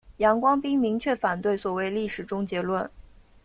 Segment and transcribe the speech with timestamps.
[0.17, 2.89] 杨光斌明确反对所谓历史终结论。